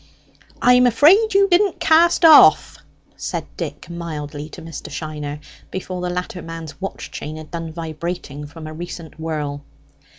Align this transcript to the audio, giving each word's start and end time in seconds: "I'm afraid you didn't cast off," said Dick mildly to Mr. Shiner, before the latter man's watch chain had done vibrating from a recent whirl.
"I'm 0.63 0.87
afraid 0.87 1.35
you 1.35 1.47
didn't 1.47 1.79
cast 1.79 2.25
off," 2.25 2.79
said 3.15 3.45
Dick 3.55 3.87
mildly 3.87 4.49
to 4.49 4.61
Mr. 4.63 4.89
Shiner, 4.89 5.39
before 5.69 6.01
the 6.01 6.09
latter 6.09 6.41
man's 6.41 6.81
watch 6.81 7.11
chain 7.11 7.37
had 7.37 7.51
done 7.51 7.71
vibrating 7.71 8.47
from 8.47 8.65
a 8.65 8.73
recent 8.73 9.19
whirl. 9.19 9.61